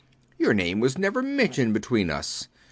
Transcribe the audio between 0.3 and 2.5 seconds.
Your name was never mentioned between us.